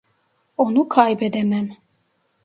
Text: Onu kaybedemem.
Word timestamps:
Onu 0.57 0.87
kaybedemem. 0.89 1.77